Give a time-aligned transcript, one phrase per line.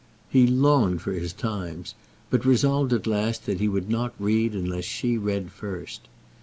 [0.31, 1.93] He longed for his Times,
[2.31, 6.07] but resolved at last that he would not read unless she read first.